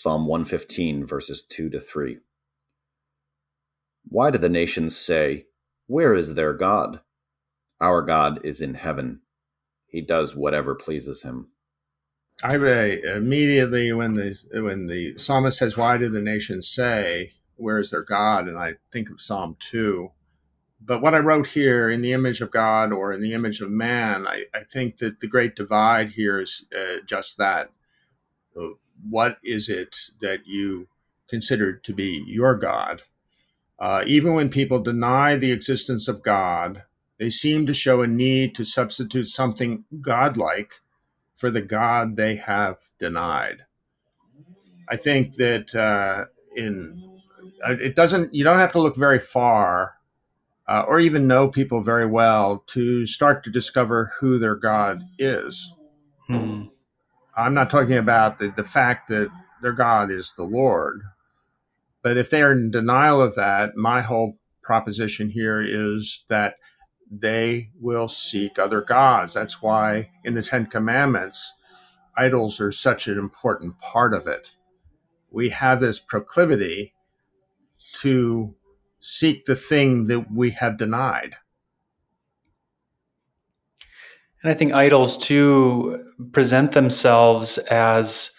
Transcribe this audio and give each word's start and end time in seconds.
Psalm 0.00 0.26
115, 0.26 1.04
verses 1.04 1.42
2 1.42 1.70
to 1.70 1.80
3. 1.80 2.18
Why 4.04 4.30
do 4.30 4.38
the 4.38 4.48
nations 4.48 4.96
say, 4.96 5.46
Where 5.88 6.14
is 6.14 6.34
their 6.34 6.52
God? 6.52 7.00
Our 7.80 8.02
God 8.02 8.38
is 8.44 8.60
in 8.60 8.74
heaven. 8.74 9.22
He 9.88 10.00
does 10.00 10.36
whatever 10.36 10.76
pleases 10.76 11.22
him. 11.22 11.48
I 12.44 12.54
immediately 12.54 13.92
when 13.92 14.14
the 14.14 14.40
when 14.52 14.86
the 14.86 15.18
psalmist 15.18 15.58
says, 15.58 15.76
"Why 15.76 15.98
do 15.98 16.08
the 16.08 16.22
nations 16.22 16.68
say, 16.68 17.32
Where 17.56 17.80
is 17.80 17.90
their 17.90 18.04
God?" 18.04 18.46
and 18.46 18.56
I 18.56 18.74
think 18.92 19.10
of 19.10 19.20
Psalm 19.20 19.56
two. 19.58 20.12
But 20.80 21.02
what 21.02 21.16
I 21.16 21.18
wrote 21.18 21.48
here, 21.48 21.90
in 21.90 22.02
the 22.02 22.12
image 22.12 22.40
of 22.40 22.52
God 22.52 22.92
or 22.92 23.12
in 23.12 23.20
the 23.20 23.34
image 23.34 23.60
of 23.60 23.68
man, 23.68 24.28
I, 24.28 24.44
I 24.54 24.62
think 24.62 24.98
that 24.98 25.18
the 25.18 25.26
great 25.26 25.56
divide 25.56 26.10
here 26.10 26.40
is 26.40 26.66
uh, 26.72 27.00
just 27.04 27.36
that. 27.38 27.72
What 29.08 29.38
is 29.44 29.68
it 29.68 29.96
that 30.20 30.46
you 30.46 30.88
consider 31.28 31.72
to 31.72 31.92
be 31.92 32.24
your 32.26 32.54
God? 32.54 33.02
Uh, 33.78 34.02
even 34.06 34.34
when 34.34 34.48
people 34.48 34.80
deny 34.80 35.36
the 35.36 35.52
existence 35.52 36.08
of 36.08 36.22
God, 36.22 36.82
they 37.18 37.28
seem 37.28 37.66
to 37.66 37.74
show 37.74 38.02
a 38.02 38.06
need 38.06 38.54
to 38.56 38.64
substitute 38.64 39.28
something 39.28 39.84
godlike 40.00 40.74
for 41.34 41.50
the 41.50 41.62
God 41.62 42.16
they 42.16 42.36
have 42.36 42.78
denied. 42.98 43.64
I 44.88 44.96
think 44.96 45.36
that 45.36 45.74
uh, 45.74 46.26
in 46.56 47.20
uh, 47.64 47.76
it 47.80 47.94
doesn't 47.94 48.34
you 48.34 48.42
don't 48.42 48.58
have 48.58 48.72
to 48.72 48.80
look 48.80 48.96
very 48.96 49.18
far 49.18 49.94
uh, 50.68 50.84
or 50.86 51.00
even 51.00 51.26
know 51.26 51.48
people 51.48 51.80
very 51.80 52.06
well 52.06 52.62
to 52.68 53.06
start 53.06 53.44
to 53.44 53.50
discover 53.50 54.12
who 54.20 54.38
their 54.38 54.54
God 54.54 55.02
is. 55.18 55.72
Hmm. 56.26 56.64
I'm 57.38 57.54
not 57.54 57.70
talking 57.70 57.96
about 57.96 58.38
the, 58.38 58.52
the 58.54 58.64
fact 58.64 59.06
that 59.08 59.30
their 59.62 59.72
God 59.72 60.10
is 60.10 60.32
the 60.32 60.42
Lord, 60.42 61.02
but 62.02 62.16
if 62.16 62.30
they 62.30 62.42
are 62.42 62.50
in 62.50 62.72
denial 62.72 63.22
of 63.22 63.36
that, 63.36 63.76
my 63.76 64.00
whole 64.00 64.38
proposition 64.62 65.30
here 65.30 65.62
is 65.62 66.24
that 66.28 66.56
they 67.08 67.70
will 67.80 68.08
seek 68.08 68.58
other 68.58 68.80
gods. 68.80 69.34
That's 69.34 69.62
why 69.62 70.10
in 70.24 70.34
the 70.34 70.42
Ten 70.42 70.66
Commandments, 70.66 71.54
idols 72.16 72.60
are 72.60 72.72
such 72.72 73.06
an 73.06 73.18
important 73.18 73.78
part 73.78 74.12
of 74.12 74.26
it. 74.26 74.56
We 75.30 75.50
have 75.50 75.78
this 75.78 76.00
proclivity 76.00 76.92
to 78.00 78.56
seek 78.98 79.46
the 79.46 79.54
thing 79.54 80.06
that 80.06 80.32
we 80.32 80.50
have 80.50 80.76
denied. 80.76 81.36
And 84.42 84.52
I 84.52 84.54
think 84.54 84.72
idols 84.72 85.18
too 85.18 86.04
present 86.32 86.72
themselves 86.72 87.58
as 87.58 88.30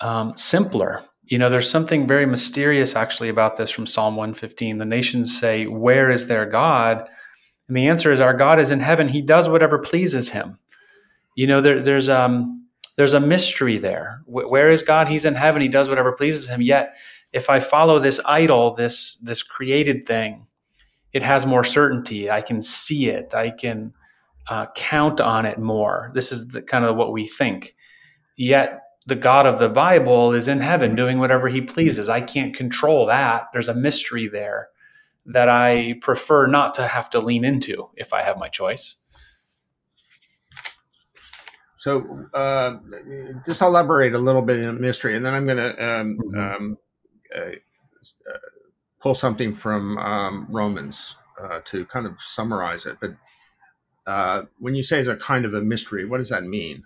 um, 0.00 0.36
simpler. 0.36 1.04
You 1.24 1.38
know, 1.38 1.50
there's 1.50 1.70
something 1.70 2.06
very 2.06 2.26
mysterious 2.26 2.96
actually 2.96 3.28
about 3.28 3.56
this 3.56 3.70
from 3.70 3.86
Psalm 3.86 4.16
115. 4.16 4.78
The 4.78 4.84
nations 4.84 5.38
say, 5.38 5.66
Where 5.66 6.10
is 6.10 6.26
their 6.26 6.46
God? 6.46 7.08
And 7.68 7.76
the 7.76 7.88
answer 7.88 8.12
is 8.12 8.20
our 8.20 8.34
God 8.34 8.58
is 8.58 8.70
in 8.70 8.80
heaven. 8.80 9.08
He 9.08 9.22
does 9.22 9.48
whatever 9.48 9.78
pleases 9.78 10.30
him. 10.30 10.58
You 11.34 11.46
know, 11.46 11.60
there, 11.60 11.82
there's 11.82 12.08
um 12.08 12.66
there's 12.96 13.14
a 13.14 13.20
mystery 13.20 13.78
there. 13.78 14.22
Where 14.26 14.72
is 14.72 14.82
God? 14.82 15.08
He's 15.08 15.24
in 15.24 15.36
heaven. 15.36 15.62
He 15.62 15.68
does 15.68 15.88
whatever 15.88 16.12
pleases 16.12 16.48
him. 16.48 16.60
Yet, 16.60 16.96
if 17.32 17.48
I 17.48 17.60
follow 17.60 17.98
this 17.98 18.20
idol, 18.24 18.74
this 18.74 19.16
this 19.16 19.42
created 19.42 20.06
thing, 20.06 20.46
it 21.12 21.22
has 21.22 21.46
more 21.46 21.62
certainty. 21.62 22.30
I 22.30 22.40
can 22.40 22.62
see 22.62 23.08
it. 23.08 23.34
I 23.34 23.50
can 23.50 23.92
uh, 24.48 24.66
count 24.74 25.20
on 25.20 25.46
it 25.46 25.58
more. 25.58 26.10
This 26.14 26.32
is 26.32 26.48
the, 26.48 26.62
kind 26.62 26.84
of 26.84 26.96
what 26.96 27.12
we 27.12 27.26
think. 27.26 27.74
Yet 28.36 28.80
the 29.06 29.16
God 29.16 29.46
of 29.46 29.58
the 29.58 29.68
Bible 29.68 30.32
is 30.32 30.48
in 30.48 30.60
heaven 30.60 30.94
doing 30.94 31.18
whatever 31.18 31.48
he 31.48 31.60
pleases. 31.60 32.08
I 32.08 32.20
can't 32.20 32.54
control 32.54 33.06
that. 33.06 33.48
There's 33.52 33.68
a 33.68 33.74
mystery 33.74 34.28
there 34.28 34.68
that 35.26 35.48
I 35.48 35.98
prefer 36.00 36.46
not 36.46 36.74
to 36.74 36.86
have 36.86 37.10
to 37.10 37.20
lean 37.20 37.44
into 37.44 37.88
if 37.96 38.12
I 38.12 38.22
have 38.22 38.38
my 38.38 38.48
choice. 38.48 38.96
So, 41.78 42.26
uh, 42.34 42.78
just 43.46 43.62
elaborate 43.62 44.14
a 44.14 44.18
little 44.18 44.42
bit 44.42 44.58
in 44.58 44.80
mystery, 44.80 45.16
and 45.16 45.24
then 45.24 45.32
I'm 45.32 45.46
going 45.46 45.58
to 45.58 45.70
um, 45.70 46.18
mm-hmm. 46.18 46.38
um, 46.38 46.78
uh, 47.34 47.40
uh, 47.40 48.38
pull 49.00 49.14
something 49.14 49.54
from 49.54 49.96
um, 49.98 50.46
Romans 50.50 51.16
uh, 51.40 51.60
to 51.66 51.86
kind 51.86 52.06
of 52.06 52.20
summarize 52.20 52.84
it. 52.84 52.96
But 53.00 53.12
uh, 54.08 54.44
when 54.58 54.74
you 54.74 54.82
say 54.82 54.98
it's 54.98 55.08
a 55.08 55.16
kind 55.16 55.44
of 55.44 55.52
a 55.52 55.60
mystery, 55.60 56.06
what 56.06 56.16
does 56.16 56.30
that 56.30 56.44
mean? 56.44 56.84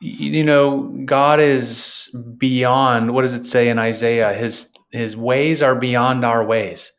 You 0.00 0.44
know, 0.44 0.82
God 1.06 1.40
is 1.40 2.14
beyond. 2.36 3.14
What 3.14 3.22
does 3.22 3.34
it 3.34 3.46
say 3.46 3.70
in 3.70 3.78
Isaiah? 3.78 4.34
His 4.34 4.70
his 4.92 5.16
ways 5.16 5.62
are 5.62 5.74
beyond 5.74 6.26
our 6.26 6.44
ways. 6.44 6.92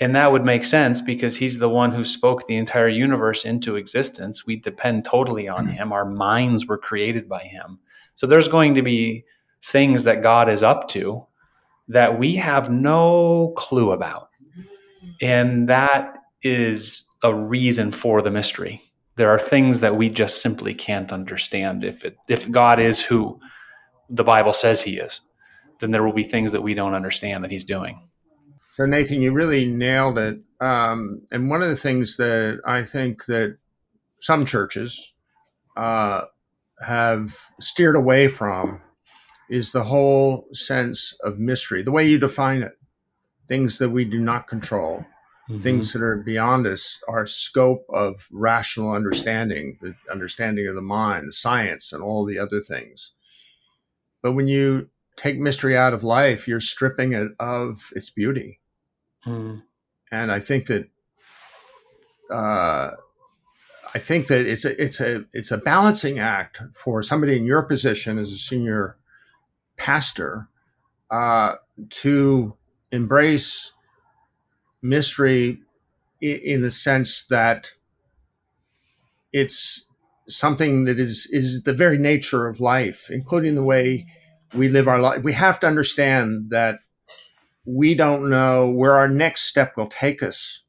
And 0.00 0.14
that 0.16 0.32
would 0.32 0.44
make 0.44 0.64
sense 0.64 1.00
because 1.00 1.36
he's 1.36 1.58
the 1.58 1.70
one 1.70 1.92
who 1.92 2.04
spoke 2.04 2.46
the 2.46 2.56
entire 2.56 2.88
universe 2.88 3.44
into 3.44 3.76
existence. 3.76 4.44
We 4.44 4.56
depend 4.56 5.04
totally 5.04 5.48
on 5.48 5.68
him. 5.68 5.92
Our 5.92 6.04
minds 6.04 6.66
were 6.66 6.76
created 6.76 7.28
by 7.28 7.44
him. 7.44 7.78
So 8.16 8.26
there's 8.26 8.48
going 8.48 8.74
to 8.74 8.82
be 8.82 9.24
things 9.62 10.04
that 10.04 10.22
God 10.22 10.50
is 10.50 10.62
up 10.62 10.88
to 10.88 11.24
that 11.88 12.18
we 12.18 12.34
have 12.34 12.70
no 12.70 13.54
clue 13.56 13.92
about. 13.92 14.28
And 15.22 15.68
that 15.68 16.18
is 16.42 17.05
a 17.22 17.34
reason 17.34 17.92
for 17.92 18.22
the 18.22 18.30
mystery. 18.30 18.82
There 19.16 19.30
are 19.30 19.38
things 19.38 19.80
that 19.80 19.96
we 19.96 20.10
just 20.10 20.42
simply 20.42 20.74
can't 20.74 21.12
understand 21.12 21.84
if 21.84 22.04
it, 22.04 22.16
if 22.28 22.50
God 22.50 22.78
is 22.78 23.00
who 23.00 23.40
the 24.10 24.24
Bible 24.24 24.52
says 24.52 24.82
he 24.82 24.98
is 24.98 25.20
then 25.80 25.90
there 25.90 26.02
will 26.02 26.12
be 26.12 26.24
things 26.24 26.52
that 26.52 26.62
we 26.62 26.74
don't 26.74 26.94
understand 26.94 27.44
that 27.44 27.50
he's 27.50 27.64
doing. 27.64 28.08
So 28.74 28.86
Nathan, 28.86 29.22
you 29.22 29.32
really 29.32 29.66
nailed 29.66 30.18
it. 30.18 30.40
Um, 30.60 31.22
and 31.32 31.50
one 31.50 31.62
of 31.62 31.68
the 31.68 31.76
things 31.76 32.16
that 32.16 32.60
I 32.66 32.84
think 32.84 33.26
that 33.26 33.58
some 34.20 34.44
churches 34.44 35.14
uh, 35.76 36.22
have 36.80 37.36
steered 37.60 37.96
away 37.96 38.28
from 38.28 38.80
is 39.48 39.72
the 39.72 39.84
whole 39.84 40.46
sense 40.52 41.14
of 41.22 41.38
mystery, 41.38 41.82
the 41.82 41.92
way 41.92 42.06
you 42.06 42.18
define 42.18 42.62
it, 42.62 42.72
things 43.48 43.78
that 43.78 43.90
we 43.90 44.04
do 44.04 44.18
not 44.18 44.48
control, 44.48 45.04
mm-hmm. 45.48 45.60
things 45.60 45.92
that 45.92 46.02
are 46.02 46.16
beyond 46.16 46.66
us, 46.66 46.98
our 47.08 47.26
scope 47.26 47.86
of 47.90 48.26
rational 48.30 48.92
understanding, 48.92 49.78
the 49.80 49.94
understanding 50.10 50.66
of 50.66 50.74
the 50.74 50.82
mind, 50.82 51.34
science, 51.34 51.92
and 51.92 52.02
all 52.02 52.24
the 52.24 52.38
other 52.38 52.60
things. 52.60 53.12
But 54.22 54.32
when 54.32 54.48
you 54.48 54.88
take 55.16 55.38
mystery 55.38 55.76
out 55.76 55.94
of 55.94 56.04
life, 56.04 56.46
you're 56.46 56.60
stripping 56.60 57.12
it 57.12 57.28
of 57.40 57.90
its 57.94 58.10
beauty. 58.10 58.60
Mm. 59.26 59.62
And 60.10 60.30
I 60.30 60.40
think 60.40 60.66
that 60.66 60.88
uh, 62.30 62.90
I 63.94 63.98
think 63.98 64.26
that 64.28 64.46
it's 64.46 64.64
a 64.64 64.82
it's 64.82 65.00
a 65.00 65.24
it's 65.32 65.50
a 65.50 65.58
balancing 65.58 66.18
act 66.18 66.60
for 66.74 67.02
somebody 67.02 67.36
in 67.36 67.46
your 67.46 67.62
position 67.62 68.18
as 68.18 68.32
a 68.32 68.36
senior 68.36 68.96
pastor 69.76 70.48
uh, 71.10 71.54
to 71.90 72.56
embrace 72.92 73.72
mystery 74.82 75.58
in, 76.20 76.62
the 76.62 76.70
sense 76.70 77.24
that 77.24 77.72
it's 79.32 79.86
something 80.28 80.84
that 80.84 80.98
is 80.98 81.28
is 81.30 81.62
the 81.62 81.72
very 81.72 81.98
nature 81.98 82.46
of 82.46 82.60
life, 82.60 83.08
including 83.10 83.54
the 83.54 83.62
way 83.62 84.06
we 84.54 84.68
live 84.68 84.88
our 84.88 85.00
life. 85.00 85.22
We 85.22 85.34
have 85.34 85.60
to 85.60 85.66
understand 85.66 86.50
that 86.50 86.78
we 87.64 87.94
don't 87.94 88.30
know 88.30 88.68
where 88.68 88.94
our 88.94 89.08
next 89.08 89.42
step 89.42 89.76
will 89.76 89.88
take 89.88 90.22
us. 90.22 90.62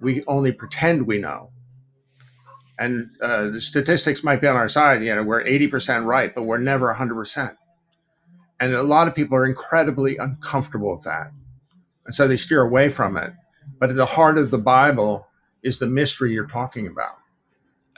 We 0.00 0.22
only 0.26 0.52
pretend 0.52 1.06
we 1.06 1.18
know. 1.18 1.50
And 2.78 3.16
uh, 3.22 3.48
the 3.48 3.60
statistics 3.60 4.22
might 4.22 4.42
be 4.42 4.46
on 4.46 4.56
our 4.56 4.68
side. 4.68 5.02
You 5.02 5.14
know, 5.14 5.22
we're 5.22 5.42
80% 5.42 6.04
right, 6.04 6.34
but 6.34 6.42
we're 6.42 6.58
never 6.58 6.92
100%. 6.92 7.56
And 8.60 8.74
a 8.74 8.82
lot 8.82 9.08
of 9.08 9.14
people 9.14 9.36
are 9.36 9.46
incredibly 9.46 10.18
uncomfortable 10.18 10.92
with 10.94 11.04
that. 11.04 11.30
And 12.06 12.14
so 12.14 12.26
they 12.26 12.36
steer 12.36 12.62
away 12.62 12.88
from 12.88 13.16
it. 13.16 13.32
But 13.78 13.90
at 13.90 13.96
the 13.96 14.06
heart 14.06 14.38
of 14.38 14.50
the 14.50 14.58
Bible 14.58 15.26
is 15.62 15.78
the 15.78 15.86
mystery 15.86 16.32
you're 16.32 16.46
talking 16.46 16.86
about. 16.86 17.16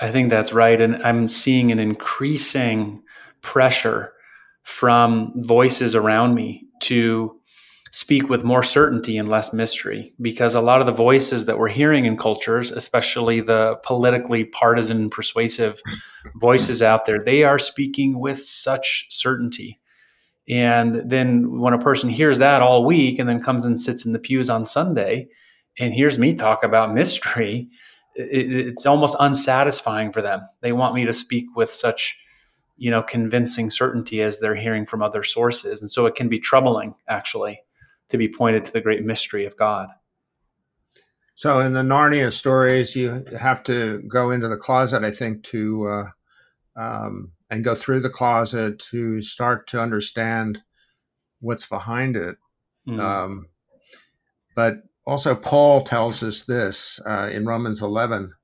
I 0.00 0.10
think 0.10 0.30
that's 0.30 0.52
right. 0.52 0.80
And 0.80 1.02
I'm 1.02 1.28
seeing 1.28 1.70
an 1.70 1.78
increasing 1.78 3.02
pressure 3.42 4.12
from 4.62 5.32
voices 5.36 5.94
around 5.94 6.34
me 6.34 6.66
to 6.80 7.38
speak 7.90 8.28
with 8.28 8.44
more 8.44 8.62
certainty 8.62 9.16
and 9.16 9.28
less 9.28 9.52
mystery 9.52 10.12
because 10.20 10.54
a 10.54 10.60
lot 10.60 10.80
of 10.80 10.86
the 10.86 10.92
voices 10.92 11.46
that 11.46 11.58
we're 11.58 11.68
hearing 11.68 12.04
in 12.04 12.18
cultures 12.18 12.70
especially 12.70 13.40
the 13.40 13.76
politically 13.82 14.44
partisan 14.44 15.08
persuasive 15.08 15.80
voices 16.36 16.82
out 16.82 17.06
there 17.06 17.24
they 17.24 17.42
are 17.42 17.58
speaking 17.58 18.20
with 18.20 18.42
such 18.42 19.06
certainty 19.08 19.80
and 20.48 21.08
then 21.10 21.60
when 21.60 21.74
a 21.74 21.78
person 21.78 22.08
hears 22.08 22.38
that 22.38 22.62
all 22.62 22.84
week 22.84 23.18
and 23.18 23.28
then 23.28 23.42
comes 23.42 23.64
and 23.64 23.80
sits 23.80 24.04
in 24.04 24.12
the 24.12 24.18
pews 24.18 24.50
on 24.50 24.66
sunday 24.66 25.28
and 25.78 25.94
hears 25.94 26.18
me 26.18 26.34
talk 26.34 26.64
about 26.64 26.94
mystery 26.94 27.68
it, 28.14 28.52
it's 28.52 28.86
almost 28.86 29.16
unsatisfying 29.20 30.12
for 30.12 30.22
them 30.22 30.40
they 30.60 30.72
want 30.72 30.94
me 30.94 31.04
to 31.04 31.12
speak 31.12 31.46
with 31.56 31.72
such 31.72 32.22
you 32.78 32.92
know, 32.92 33.02
convincing 33.02 33.70
certainty 33.70 34.22
as 34.22 34.38
they're 34.38 34.54
hearing 34.54 34.86
from 34.86 35.02
other 35.02 35.24
sources. 35.24 35.82
And 35.82 35.90
so 35.90 36.06
it 36.06 36.14
can 36.14 36.28
be 36.28 36.38
troubling, 36.38 36.94
actually, 37.08 37.60
to 38.08 38.16
be 38.16 38.28
pointed 38.28 38.64
to 38.64 38.72
the 38.72 38.80
great 38.80 39.04
mystery 39.04 39.44
of 39.44 39.56
God. 39.56 39.88
So 41.34 41.58
in 41.58 41.72
the 41.72 41.82
Narnia 41.82 42.32
stories, 42.32 42.94
you 42.96 43.24
have 43.38 43.64
to 43.64 44.00
go 44.02 44.30
into 44.30 44.48
the 44.48 44.56
closet, 44.56 45.02
I 45.02 45.10
think, 45.10 45.42
to 45.44 45.88
uh, 45.88 46.80
um, 46.80 47.32
and 47.50 47.64
go 47.64 47.74
through 47.74 48.00
the 48.00 48.10
closet 48.10 48.78
to 48.78 49.20
start 49.20 49.66
to 49.68 49.80
understand 49.80 50.58
what's 51.40 51.66
behind 51.66 52.16
it. 52.16 52.36
Mm. 52.86 53.00
Um, 53.00 53.46
but 54.54 54.82
also, 55.06 55.34
Paul 55.34 55.84
tells 55.84 56.22
us 56.22 56.44
this 56.44 57.00
uh, 57.06 57.28
in 57.28 57.46
Romans 57.46 57.80
11 57.80 58.34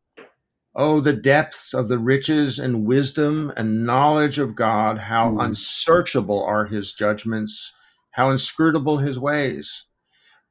Oh, 0.77 1.01
the 1.01 1.12
depths 1.12 1.73
of 1.73 1.87
the 1.87 1.99
riches 1.99 2.59
and 2.59 2.85
wisdom 2.85 3.53
and 3.56 3.85
knowledge 3.85 4.41
of 4.41 4.56
God, 4.56 4.99
how 4.99 5.31
mm. 5.31 5.45
unsearchable 5.45 6.43
are 6.43 6.67
his 6.67 6.93
judgments, 6.93 7.73
how 8.12 8.31
inscrutable 8.31 8.99
his 8.99 9.19
ways. 9.19 9.85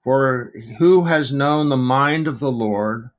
For 0.02 0.52
who 0.78 1.06
has 1.06 1.32
known 1.32 1.70
the 1.70 1.78
mind 1.78 2.28
of 2.28 2.40
the 2.40 2.52
Lord, 2.52 3.10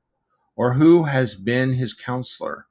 or 0.55 0.73
who 0.73 1.03
has 1.03 1.35
been 1.35 1.73
his 1.73 1.93
counselor, 1.93 2.67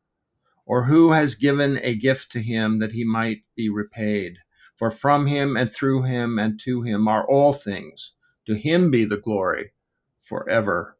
or 0.66 0.84
who 0.84 1.12
has 1.12 1.34
given 1.34 1.78
a 1.82 1.94
gift 1.94 2.30
to 2.32 2.40
him 2.40 2.78
that 2.78 2.92
he 2.92 3.04
might 3.04 3.42
be 3.56 3.68
repaid? 3.68 4.38
For 4.76 4.90
from 4.90 5.26
him 5.26 5.56
and 5.56 5.70
through 5.70 6.02
him 6.02 6.38
and 6.38 6.58
to 6.60 6.82
him 6.82 7.06
are 7.06 7.26
all 7.26 7.52
things. 7.52 8.14
To 8.46 8.54
him 8.54 8.90
be 8.90 9.04
the 9.04 9.16
glory 9.16 9.72
forever. 10.20 10.98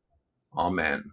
Amen. 0.56 1.10